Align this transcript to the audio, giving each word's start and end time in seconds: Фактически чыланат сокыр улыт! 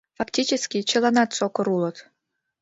Фактически 0.19 0.77
чыланат 0.89 1.29
сокыр 1.37 1.67
улыт! 1.75 1.97